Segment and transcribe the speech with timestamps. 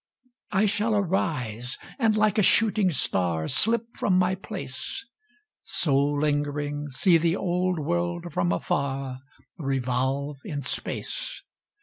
[0.51, 5.05] I shall arise, and like a shooting star Slip from my place;
[5.61, 9.19] So lingering see the old world from afar
[9.59, 11.43] Revolve in space.